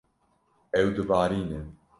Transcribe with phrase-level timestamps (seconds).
[0.79, 1.61] Ew dibarîne.